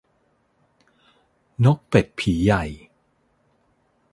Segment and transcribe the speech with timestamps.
[1.65, 2.63] นกเป็ดผีใหญ่